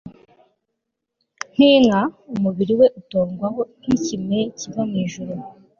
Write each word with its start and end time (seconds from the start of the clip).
nk 1.53 1.59
inka 1.71 2.01
umubiri 2.33 2.73
we 2.79 2.87
utondwaho 2.99 3.61
n 3.85 3.87
ikime 3.95 4.39
kiva 4.59 4.81
mu 4.89 4.95
ijuru 5.05 5.33